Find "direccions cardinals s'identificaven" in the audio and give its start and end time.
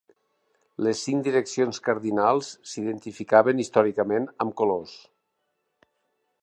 1.27-3.63